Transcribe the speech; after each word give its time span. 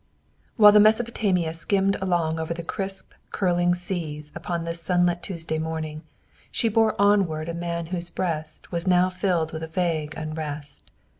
While 0.55 0.71
the 0.71 0.79
"Mesopotamia" 0.79 1.53
skimmed 1.53 1.95
along 2.01 2.39
over 2.39 2.55
the 2.55 2.63
crisp, 2.63 3.11
curling 3.29 3.75
seas 3.75 4.31
upon 4.33 4.63
this 4.63 4.81
sunlit 4.81 5.21
Tuesday 5.21 5.59
morning, 5.59 6.01
she 6.51 6.69
bore 6.69 6.99
onward 6.99 7.47
a 7.47 7.53
man 7.53 7.85
whose 7.93 8.09
breast 8.09 8.71
was 8.71 8.87
now 8.87 9.11
filled 9.11 9.53
with 9.53 9.61
a 9.61 9.67
vague 9.67 10.15
unrest. 10.17 10.89